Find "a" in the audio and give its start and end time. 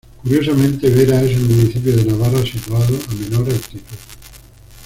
3.07-3.13